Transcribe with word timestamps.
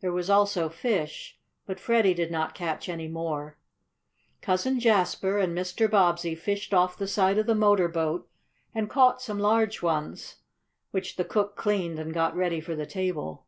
There 0.00 0.10
was 0.10 0.30
also 0.30 0.70
fish, 0.70 1.38
but 1.66 1.78
Freddie 1.78 2.14
did 2.14 2.30
not 2.30 2.54
catch 2.54 2.88
any 2.88 3.08
more. 3.08 3.58
Cousin 4.40 4.80
Jasper 4.80 5.38
and 5.38 5.54
Mr. 5.54 5.86
Bobbsey 5.86 6.34
fished 6.34 6.72
off 6.72 6.96
the 6.96 7.06
side 7.06 7.36
of 7.36 7.44
the 7.44 7.54
motor 7.54 7.88
boat 7.88 8.26
and 8.74 8.88
caught 8.88 9.20
some 9.20 9.38
large 9.38 9.82
ones, 9.82 10.36
which 10.92 11.16
the 11.16 11.24
cook 11.26 11.56
cleaned 11.56 11.98
and 11.98 12.14
got 12.14 12.34
ready 12.34 12.58
for 12.62 12.74
the 12.74 12.86
table. 12.86 13.44